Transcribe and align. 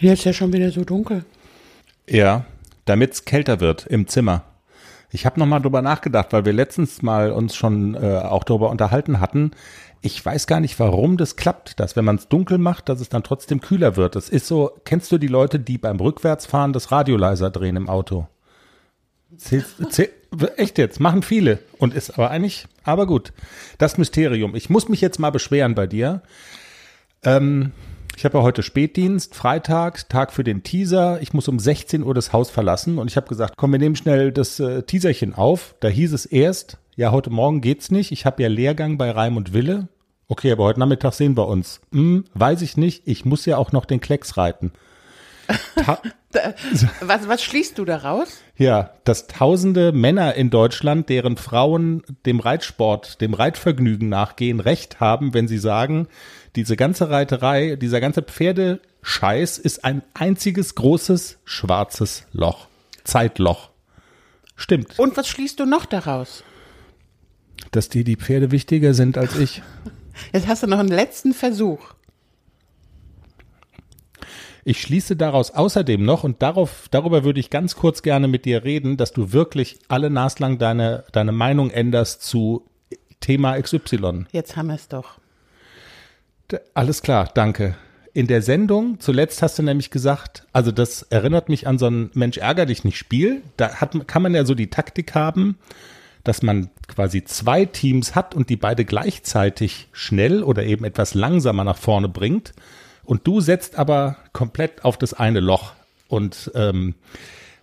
Hier 0.00 0.14
ist 0.14 0.24
ja 0.24 0.32
schon 0.32 0.50
wieder 0.54 0.70
so 0.70 0.82
dunkel. 0.82 1.26
Ja, 2.08 2.46
damit 2.86 3.12
es 3.12 3.26
kälter 3.26 3.60
wird 3.60 3.84
im 3.84 4.08
Zimmer. 4.08 4.44
Ich 5.10 5.26
habe 5.26 5.38
nochmal 5.38 5.60
drüber 5.60 5.82
nachgedacht, 5.82 6.32
weil 6.32 6.46
wir 6.46 6.54
letztens 6.54 7.02
mal 7.02 7.32
uns 7.32 7.54
schon 7.54 7.94
äh, 7.96 8.16
auch 8.16 8.44
darüber 8.44 8.70
unterhalten 8.70 9.20
hatten. 9.20 9.50
Ich 10.00 10.24
weiß 10.24 10.46
gar 10.46 10.60
nicht, 10.60 10.78
warum 10.80 11.18
das 11.18 11.36
klappt, 11.36 11.78
dass 11.80 11.96
wenn 11.96 12.06
man 12.06 12.16
es 12.16 12.28
dunkel 12.28 12.56
macht, 12.56 12.88
dass 12.88 13.02
es 13.02 13.10
dann 13.10 13.22
trotzdem 13.22 13.60
kühler 13.60 13.96
wird. 13.96 14.16
Das 14.16 14.30
ist 14.30 14.46
so, 14.46 14.70
kennst 14.86 15.12
du 15.12 15.18
die 15.18 15.26
Leute, 15.26 15.60
die 15.60 15.76
beim 15.76 16.00
Rückwärtsfahren 16.00 16.72
das 16.72 16.90
Radio 16.90 17.18
leiser 17.18 17.50
drehen 17.50 17.76
im 17.76 17.90
Auto? 17.90 18.26
Zähl, 19.36 19.66
zähl, 19.90 20.08
echt 20.56 20.78
jetzt, 20.78 20.98
machen 20.98 21.22
viele. 21.22 21.58
Und 21.76 21.92
ist 21.92 22.12
aber 22.12 22.30
eigentlich, 22.30 22.66
aber 22.84 23.06
gut. 23.06 23.34
Das 23.76 23.98
Mysterium. 23.98 24.54
Ich 24.54 24.70
muss 24.70 24.88
mich 24.88 25.02
jetzt 25.02 25.18
mal 25.18 25.30
beschweren 25.30 25.74
bei 25.74 25.86
dir. 25.86 26.22
Ähm, 27.22 27.72
ich 28.20 28.24
habe 28.26 28.36
ja 28.36 28.44
heute 28.44 28.62
Spätdienst, 28.62 29.34
Freitag, 29.34 30.10
Tag 30.10 30.34
für 30.34 30.44
den 30.44 30.62
Teaser. 30.62 31.22
Ich 31.22 31.32
muss 31.32 31.48
um 31.48 31.58
16 31.58 32.02
Uhr 32.02 32.12
das 32.12 32.34
Haus 32.34 32.50
verlassen 32.50 32.98
und 32.98 33.08
ich 33.08 33.16
habe 33.16 33.26
gesagt, 33.26 33.54
komm, 33.56 33.72
wir 33.72 33.78
nehmen 33.78 33.96
schnell 33.96 34.30
das 34.30 34.60
äh, 34.60 34.82
Teaserchen 34.82 35.34
auf. 35.34 35.74
Da 35.80 35.88
hieß 35.88 36.12
es 36.12 36.26
erst, 36.26 36.76
ja, 36.96 37.12
heute 37.12 37.30
Morgen 37.30 37.62
geht's 37.62 37.90
nicht. 37.90 38.12
Ich 38.12 38.26
habe 38.26 38.42
ja 38.42 38.50
Lehrgang 38.50 38.98
bei 38.98 39.10
Reim 39.10 39.38
und 39.38 39.54
Wille. 39.54 39.88
Okay, 40.28 40.52
aber 40.52 40.64
heute 40.64 40.80
Nachmittag 40.80 41.14
sehen 41.14 41.34
wir 41.34 41.48
uns. 41.48 41.80
Hm, 41.92 42.26
weiß 42.34 42.60
ich 42.60 42.76
nicht. 42.76 43.04
Ich 43.06 43.24
muss 43.24 43.46
ja 43.46 43.56
auch 43.56 43.72
noch 43.72 43.86
den 43.86 44.02
Klecks 44.02 44.36
reiten. 44.36 44.72
Was, 47.00 47.26
was 47.26 47.42
schließt 47.42 47.76
du 47.76 47.84
daraus? 47.84 48.38
Ja, 48.56 48.94
dass 49.02 49.26
tausende 49.26 49.90
Männer 49.90 50.34
in 50.34 50.50
Deutschland, 50.50 51.08
deren 51.08 51.36
Frauen 51.36 52.04
dem 52.24 52.38
Reitsport, 52.38 53.20
dem 53.20 53.34
Reitvergnügen 53.34 54.08
nachgehen, 54.08 54.60
recht 54.60 55.00
haben, 55.00 55.34
wenn 55.34 55.48
sie 55.48 55.58
sagen, 55.58 56.06
diese 56.54 56.76
ganze 56.76 57.10
Reiterei, 57.10 57.74
dieser 57.74 58.00
ganze 58.00 58.22
Pferdescheiß 58.22 59.58
ist 59.58 59.84
ein 59.84 60.02
einziges 60.14 60.76
großes 60.76 61.38
schwarzes 61.44 62.26
Loch. 62.32 62.68
Zeitloch. 63.02 63.70
Stimmt. 64.54 64.98
Und 64.98 65.16
was 65.16 65.26
schließt 65.26 65.58
du 65.58 65.64
noch 65.66 65.86
daraus? 65.86 66.44
Dass 67.72 67.88
dir 67.88 68.04
die 68.04 68.16
Pferde 68.16 68.52
wichtiger 68.52 68.94
sind 68.94 69.18
als 69.18 69.36
ich. 69.36 69.62
Jetzt 70.32 70.46
hast 70.46 70.62
du 70.62 70.66
noch 70.66 70.78
einen 70.78 70.88
letzten 70.90 71.32
Versuch. 71.32 71.94
Ich 74.64 74.80
schließe 74.80 75.16
daraus 75.16 75.50
außerdem 75.52 76.04
noch, 76.04 76.24
und 76.24 76.42
darauf, 76.42 76.88
darüber 76.90 77.24
würde 77.24 77.40
ich 77.40 77.50
ganz 77.50 77.76
kurz 77.76 78.02
gerne 78.02 78.28
mit 78.28 78.44
dir 78.44 78.64
reden, 78.64 78.96
dass 78.96 79.12
du 79.12 79.32
wirklich 79.32 79.78
alle 79.88 80.10
naslang 80.10 80.58
deine, 80.58 81.04
deine 81.12 81.32
Meinung 81.32 81.70
änderst 81.70 82.22
zu 82.22 82.66
Thema 83.20 83.60
XY. 83.60 84.26
Jetzt 84.32 84.56
haben 84.56 84.68
wir 84.68 84.74
es 84.74 84.88
doch. 84.88 85.18
Alles 86.74 87.02
klar, 87.02 87.30
danke. 87.32 87.76
In 88.12 88.26
der 88.26 88.42
Sendung, 88.42 88.98
zuletzt 88.98 89.40
hast 89.40 89.58
du 89.58 89.62
nämlich 89.62 89.90
gesagt, 89.90 90.44
also 90.52 90.72
das 90.72 91.02
erinnert 91.02 91.48
mich 91.48 91.68
an 91.68 91.78
so 91.78 91.86
ein 91.86 92.10
Mensch 92.14 92.38
ärger 92.38 92.66
dich 92.66 92.82
nicht 92.82 92.98
Spiel. 92.98 93.42
Da 93.56 93.76
hat, 93.76 94.08
kann 94.08 94.22
man 94.22 94.34
ja 94.34 94.44
so 94.44 94.54
die 94.54 94.68
Taktik 94.68 95.14
haben, 95.14 95.58
dass 96.24 96.42
man 96.42 96.70
quasi 96.88 97.24
zwei 97.24 97.66
Teams 97.66 98.16
hat 98.16 98.34
und 98.34 98.50
die 98.50 98.56
beide 98.56 98.84
gleichzeitig 98.84 99.88
schnell 99.92 100.42
oder 100.42 100.64
eben 100.64 100.84
etwas 100.84 101.14
langsamer 101.14 101.62
nach 101.62 101.78
vorne 101.78 102.08
bringt. 102.08 102.52
Und 103.10 103.26
du 103.26 103.40
setzt 103.40 103.74
aber 103.74 104.18
komplett 104.32 104.84
auf 104.84 104.96
das 104.96 105.14
eine 105.14 105.40
Loch. 105.40 105.72
Und 106.06 106.52
ähm, 106.54 106.94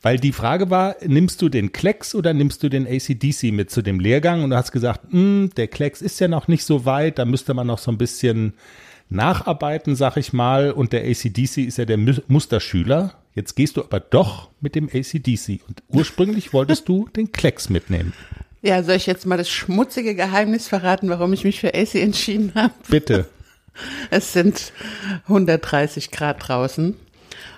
weil 0.00 0.16
die 0.16 0.32
Frage 0.32 0.70
war, 0.70 0.96
nimmst 1.04 1.42
du 1.42 1.50
den 1.50 1.70
Klecks 1.70 2.14
oder 2.14 2.32
nimmst 2.32 2.62
du 2.62 2.70
den 2.70 2.86
ACDC 2.86 3.52
mit 3.52 3.70
zu 3.70 3.82
dem 3.82 4.00
Lehrgang? 4.00 4.42
Und 4.42 4.48
du 4.48 4.56
hast 4.56 4.72
gesagt, 4.72 5.12
hm, 5.12 5.50
der 5.54 5.68
Klecks 5.68 6.00
ist 6.00 6.18
ja 6.18 6.28
noch 6.28 6.48
nicht 6.48 6.64
so 6.64 6.86
weit, 6.86 7.18
da 7.18 7.26
müsste 7.26 7.52
man 7.52 7.66
noch 7.66 7.76
so 7.76 7.90
ein 7.90 7.98
bisschen 7.98 8.54
nacharbeiten, 9.10 9.96
sag 9.96 10.16
ich 10.16 10.32
mal. 10.32 10.70
Und 10.70 10.94
der 10.94 11.04
ACDC 11.04 11.58
ist 11.58 11.76
ja 11.76 11.84
der 11.84 11.98
Musterschüler. 11.98 13.12
Jetzt 13.34 13.54
gehst 13.54 13.76
du 13.76 13.82
aber 13.82 14.00
doch 14.00 14.48
mit 14.62 14.74
dem 14.74 14.88
ACDC. 14.88 15.60
Und 15.68 15.82
ursprünglich 15.88 16.54
wolltest 16.54 16.88
du 16.88 17.06
den 17.08 17.32
Klecks 17.32 17.68
mitnehmen. 17.68 18.14
Ja, 18.62 18.82
soll 18.82 18.96
ich 18.96 19.04
jetzt 19.04 19.26
mal 19.26 19.36
das 19.36 19.50
schmutzige 19.50 20.14
Geheimnis 20.14 20.68
verraten, 20.68 21.10
warum 21.10 21.34
ich 21.34 21.44
mich 21.44 21.60
für 21.60 21.74
AC 21.74 21.96
entschieden 21.96 22.52
habe? 22.54 22.72
Bitte. 22.88 23.26
Es 24.10 24.32
sind 24.32 24.72
130 25.24 26.10
Grad 26.10 26.48
draußen. 26.48 26.96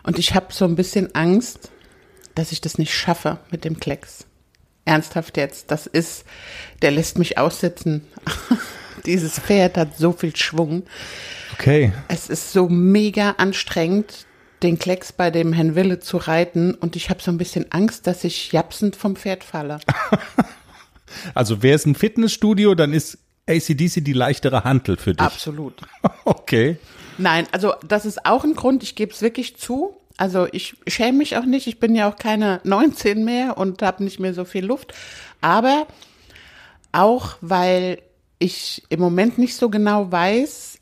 Und 0.03 0.19
ich 0.19 0.35
habe 0.35 0.53
so 0.53 0.65
ein 0.65 0.77
bisschen 0.77 1.15
Angst, 1.15 1.71
dass 2.35 2.53
ich 2.53 2.61
das 2.61 2.79
nicht 2.79 2.95
schaffe 2.95 3.39
mit 3.51 3.65
dem 3.65 3.81
Klecks. 3.81 4.27
Ernsthaft 4.85 5.37
jetzt, 5.37 5.71
das 5.73 5.87
ist, 5.87 6.25
der 6.81 6.93
lässt 6.93 7.19
mich 7.19 7.39
aussitzen. 7.39 8.07
Dieses 9.07 9.39
Pferd 9.39 9.77
hat 9.77 9.99
so 9.99 10.13
viel 10.13 10.35
Schwung. 10.37 10.85
Okay. 11.55 11.93
Es 12.09 12.29
ist 12.29 12.53
so 12.53 12.69
mega 12.69 13.33
anstrengend, 13.39 14.27
den 14.63 14.79
Klecks 14.79 15.13
bei 15.13 15.31
dem 15.31 15.53
Herrn 15.53 15.75
Wille 15.75 15.99
zu 15.99 16.17
reiten 16.17 16.75
und 16.75 16.97
ich 16.97 17.11
habe 17.11 17.23
so 17.23 17.31
ein 17.31 17.39
bisschen 17.39 17.71
Angst, 17.73 18.07
dass 18.07 18.25
ich 18.25 18.53
japsend 18.53 18.97
vom 18.97 19.17
Pferd 19.17 19.45
falle. 19.45 19.81
also 21.35 21.63
wäre 21.63 21.77
es 21.77 21.85
ein 21.85 21.95
Fitnessstudio, 21.95 22.75
dann 22.75 22.93
ist 22.93 23.19
ACDC 23.49 24.05
die 24.05 24.13
leichtere 24.13 24.65
Hantel 24.65 24.97
für 24.97 25.15
dich. 25.15 25.27
Absolut. 25.27 25.75
okay. 26.25 26.79
Nein, 27.19 27.47
also 27.53 27.75
das 27.87 28.05
ist 28.05 28.27
auch 28.27 28.45
ein 28.45 28.55
Grund, 28.55 28.83
ich 28.83 28.95
gebe 28.95 29.13
es 29.13 29.23
wirklich 29.23 29.57
zu. 29.57 29.97
Also 30.19 30.49
ich 30.51 30.77
schäme 30.87 31.19
mich 31.19 31.37
auch 31.37 31.45
nicht, 31.45 31.67
ich 31.67 31.79
bin 31.79 31.95
ja 31.95 32.11
auch 32.11 32.17
keine 32.17 32.61
19 32.65 33.25
mehr 33.25 33.59
und 33.59 33.83
habe 33.83 34.05
nicht 34.05 34.21
mehr 34.21 34.35
so 34.35 34.45
viel 34.45 34.65
Luft. 34.65 34.95
Aber 35.41 35.87
auch 36.93 37.37
weil 37.41 38.03
ich 38.39 38.83
im 38.89 39.01
Moment 39.01 39.39
nicht 39.39 39.57
so 39.57 39.71
genau 39.71 40.11
weiß, 40.11 40.79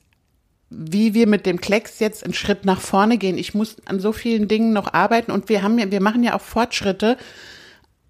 wie 0.70 1.14
wir 1.14 1.26
mit 1.26 1.46
dem 1.46 1.60
Klecks 1.60 2.00
jetzt 2.00 2.24
einen 2.24 2.34
Schritt 2.34 2.64
nach 2.64 2.80
vorne 2.80 3.18
gehen. 3.18 3.38
Ich 3.38 3.54
muss 3.54 3.76
an 3.84 4.00
so 4.00 4.12
vielen 4.12 4.48
Dingen 4.48 4.72
noch 4.72 4.92
arbeiten 4.92 5.30
und 5.30 5.48
wir 5.48 5.62
haben 5.62 5.78
ja, 5.78 5.90
wir 5.90 6.02
machen 6.02 6.24
ja 6.24 6.34
auch 6.34 6.40
Fortschritte, 6.40 7.16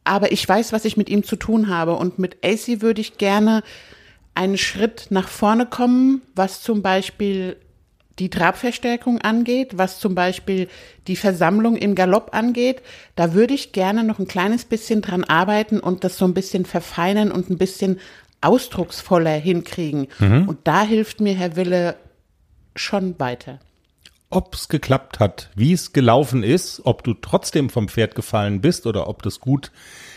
aber 0.04 0.32
ich 0.32 0.48
weiß, 0.48 0.72
was 0.72 0.84
ich 0.84 0.97
mit 0.97 1.09
ihm 1.09 1.25
zu 1.25 1.37
tun 1.37 1.69
habe 1.69 1.97
und 1.97 2.19
mit 2.19 2.38
AC 2.44 2.81
würde 2.81 3.00
ich 3.00 3.19
gerne 3.19 3.62
einen 4.34 4.58
Schritt 4.58 5.06
nach 5.10 5.28
vorne 5.28 5.66
kommen, 5.66 6.22
was 6.34 6.62
zum 6.62 6.82
Beispiel 6.82 7.56
die 8.18 8.30
Trabverstärkung 8.30 9.20
angeht, 9.20 9.76
was 9.76 9.98
zum 9.98 10.14
Beispiel 10.14 10.68
die 11.08 11.16
Versammlung 11.16 11.76
im 11.76 11.94
Galopp 11.94 12.30
angeht, 12.32 12.82
da 13.16 13.34
würde 13.34 13.54
ich 13.54 13.72
gerne 13.72 14.04
noch 14.04 14.18
ein 14.18 14.28
kleines 14.28 14.64
bisschen 14.64 15.02
dran 15.02 15.24
arbeiten 15.24 15.80
und 15.80 16.04
das 16.04 16.16
so 16.16 16.24
ein 16.24 16.34
bisschen 16.34 16.64
verfeinern 16.64 17.32
und 17.32 17.50
ein 17.50 17.58
bisschen 17.58 17.98
ausdrucksvoller 18.40 19.32
hinkriegen. 19.32 20.08
Mhm. 20.18 20.48
Und 20.48 20.58
da 20.64 20.82
hilft 20.82 21.20
mir 21.20 21.34
Herr 21.34 21.56
Wille 21.56 21.96
schon 22.76 23.18
weiter. 23.18 23.58
Ob 24.30 24.54
es 24.54 24.68
geklappt 24.68 25.20
hat, 25.20 25.50
wie 25.54 25.72
es 25.72 25.92
gelaufen 25.92 26.42
ist, 26.42 26.82
ob 26.84 27.04
du 27.04 27.14
trotzdem 27.14 27.70
vom 27.70 27.88
Pferd 27.88 28.14
gefallen 28.14 28.60
bist 28.60 28.86
oder 28.86 29.08
ob 29.08 29.22
das 29.22 29.40
gut 29.40 29.70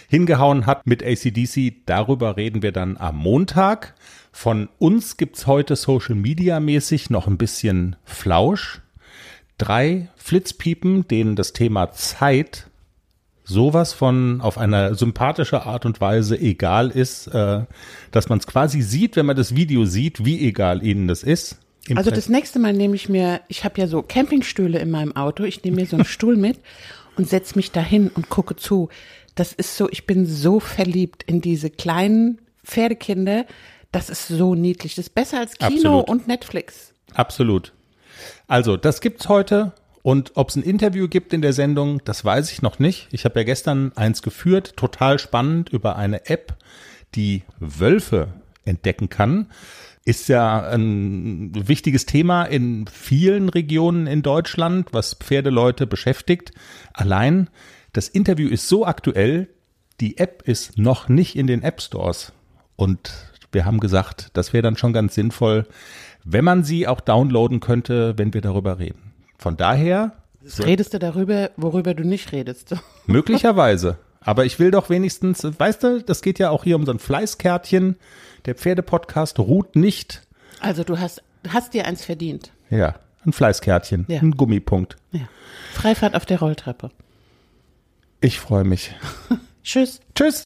hingehauen 0.07 0.66
hat 0.66 0.88
mit 0.88 1.03
ACDC, 1.03 1.85
darüber 1.85 2.38
reden 2.38 2.62
wir 2.62 2.72
dann 2.72 2.97
am 2.97 3.18
Montag. 3.18 3.94
Von 4.31 4.69
uns 4.79 5.18
gibt's 5.18 5.47
heute 5.47 5.75
Social 5.75 6.16
Media 6.16 6.59
mäßig 6.59 7.09
noch 7.09 7.28
ein 7.28 7.38
bisschen 7.38 7.95
Flausch. 8.03 8.81
Drei 9.57 10.09
Flitzpiepen, 10.16 11.07
denen 11.07 11.35
das 11.35 11.53
Thema 11.53 11.91
Zeit 11.91 12.67
sowas 13.44 13.94
von 13.94 14.41
auf 14.41 14.57
eine 14.57 14.94
sympathische 14.96 15.66
Art 15.66 15.85
und 15.85 16.01
Weise 16.01 16.38
egal 16.38 16.90
ist, 16.90 17.28
äh, 17.28 17.62
dass 18.12 18.29
man 18.29 18.40
es 18.40 18.47
quasi 18.47 18.81
sieht, 18.81 19.16
wenn 19.16 19.25
man 19.25 19.38
das 19.38 19.56
Video 19.56 19.85
sieht, 19.85 20.25
wie 20.25 20.46
egal 20.46 20.84
ihnen 20.84 21.07
das 21.07 21.23
ist. 21.23 21.57
Also 21.96 22.12
das 22.12 22.28
nächste 22.28 22.59
Mal 22.59 22.73
nehme 22.73 22.96
ich 22.96 23.07
mir, 23.07 23.40
ich 23.47 23.63
habe 23.63 23.79
ja 23.79 23.88
so 23.88 24.01
Campingstühle 24.01 24.78
in 24.79 24.91
meinem 24.91 25.16
Auto, 25.16 25.44
ich 25.44 25.63
nehme 25.63 25.78
mir 25.78 25.85
so 25.88 25.96
einen 25.96 26.06
Stuhl 26.06 26.35
mit 26.35 26.59
und 27.17 27.28
setze 27.28 27.55
mich 27.55 27.72
dahin 27.72 28.09
und 28.09 28.29
gucke 28.29 28.55
zu. 28.55 28.89
Das 29.35 29.53
ist 29.53 29.75
so, 29.78 29.89
ich 29.89 30.07
bin 30.07 30.25
so 30.25 30.59
verliebt 30.59 31.23
in 31.23 31.41
diese 31.41 31.69
kleinen 31.69 32.39
Pferdekinder, 32.63 33.45
das 33.91 34.09
ist 34.09 34.28
so 34.28 34.55
niedlich. 34.55 34.95
Das 34.95 35.07
ist 35.07 35.16
besser 35.16 35.39
als 35.39 35.57
Kino 35.57 36.00
Absolut. 36.00 36.09
und 36.09 36.28
Netflix. 36.28 36.94
Absolut. 37.13 37.73
Also, 38.47 38.78
das 38.78 39.01
gibt's 39.01 39.29
heute. 39.29 39.73
Und 40.03 40.31
ob 40.35 40.49
es 40.49 40.55
ein 40.55 40.64
Interview 40.64 41.08
gibt 41.08 41.34
in 41.34 41.41
der 41.41 41.53
Sendung, 41.53 42.02
das 42.05 42.23
weiß 42.23 42.52
ich 42.52 42.61
noch 42.61 42.79
nicht. 42.79 43.08
Ich 43.11 43.25
habe 43.25 43.40
ja 43.40 43.43
gestern 43.43 43.91
eins 43.96 44.22
geführt, 44.22 44.78
total 44.78 45.20
spannend, 45.20 45.70
über 45.70 45.97
eine 45.97 46.29
App, 46.29 46.55
die 47.16 47.43
Wölfe 47.59 48.29
entdecken 48.63 49.09
kann. 49.09 49.47
Ist 50.08 50.30
ja 50.30 50.70
ein 50.70 51.52
wichtiges 51.68 52.06
Thema 52.06 52.46
in 52.46 52.88
vielen 52.88 53.50
Regionen 53.50 54.08
in 54.08 54.22
Deutschland, 54.22 54.94
was 54.94 55.16
Pferdeleute 55.16 55.86
beschäftigt. 55.86 56.54
Allein 56.94 57.50
das 57.92 58.08
Interview 58.08 58.48
ist 58.48 58.70
so 58.70 58.86
aktuell, 58.86 59.50
die 60.00 60.18
App 60.18 60.44
ist 60.48 60.78
noch 60.78 61.09
nicht 61.09 61.36
in 61.36 61.46
den 61.46 61.62
App 61.62 61.82
Stores. 61.82 62.32
Und 62.78 63.12
wir 63.52 63.66
haben 63.66 63.82
gesagt, 63.82 64.30
das 64.32 64.54
wäre 64.54 64.62
dann 64.62 64.78
schon 64.78 64.94
ganz 64.94 65.14
sinnvoll, 65.14 65.68
wenn 66.24 66.46
man 66.46 66.64
sie 66.64 66.88
auch 66.88 67.02
downloaden 67.02 67.59
könnte, 67.59 68.18
wenn 68.18 68.34
wir 68.34 68.40
darüber 68.40 68.80
reden. 68.80 69.12
Von 69.38 69.58
daher. 69.58 70.14
So 70.42 70.64
redest 70.64 70.94
du 70.94 71.00
darüber, 71.00 71.52
worüber 71.58 71.94
du 71.94 72.06
nicht 72.06 72.32
redest? 72.32 72.78
Möglicherweise. 73.08 73.98
Aber 74.28 74.44
ich 74.44 74.59
will 74.59 74.72
doch 74.72 74.90
wenigstens, 74.90 75.41
weißt 75.58 75.84
du, 75.84 76.03
das 76.03 76.22
geht 76.22 76.38
ja 76.38 76.50
auch 76.50 76.66
hier 76.66 76.76
um 76.76 76.85
so 76.85 76.91
ein 76.91 77.00
Fleißkärtchen. 77.00 77.96
Der 78.46 78.56
Pferdepodcast 78.56 79.40
ruht 79.40 79.78
nicht. 79.78 80.22
Also 80.59 80.84
du 80.84 81.00
hast, 81.00 81.24
hast 81.47 81.74
dir 81.74 81.85
eins 81.85 82.03
verdient. 82.03 82.52
Ja. 82.70 82.96
ein 83.26 83.32
Fleißkärtchen, 83.32 84.06
Ja. 84.09 84.20
ein 84.20 84.32
Gummipunkt. 84.32 84.97
Ja. 85.14 85.22
Freifahrt 85.74 86.14
auf 86.14 86.26
der 86.26 86.40
Rolltreppe. 86.40 86.91
Ich 88.20 88.38
freue 88.40 88.66
mich. 88.66 88.94
Tschüss. 89.64 90.02
Tschüss. 90.14 90.35